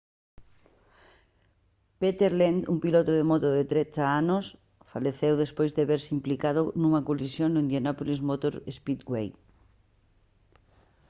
peter 1.99 2.31
lenz 2.39 2.63
un 2.73 2.77
piloto 2.85 3.11
de 3.15 3.27
moto 3.31 3.47
de 3.57 3.63
13 3.71 4.01
anos 4.21 4.45
faleceu 4.91 5.33
despois 5.37 5.71
de 5.77 5.83
verse 5.91 6.09
implicado 6.17 6.61
nunha 6.81 7.05
colisión 7.09 7.49
no 7.51 7.59
indianapolis 7.65 8.19
motor 8.29 8.53
speedway 8.77 9.27